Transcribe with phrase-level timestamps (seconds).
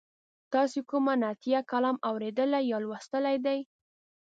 [0.53, 3.59] تاسې کوم نعتیه کلام اوریدلی یا لوستلی دی؟